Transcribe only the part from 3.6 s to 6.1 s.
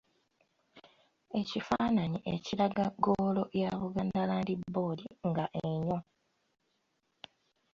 ya Buganda Land Board nga enywa.